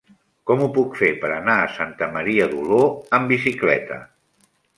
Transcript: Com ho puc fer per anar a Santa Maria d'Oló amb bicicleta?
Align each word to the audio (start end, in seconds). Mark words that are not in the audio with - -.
Com 0.51 0.61
ho 0.61 0.69
puc 0.77 0.95
fer 1.01 1.09
per 1.25 1.29
anar 1.35 1.57
a 1.65 1.67
Santa 1.75 2.07
Maria 2.15 2.49
d'Oló 2.55 2.81
amb 3.19 3.35
bicicleta? 3.37 4.01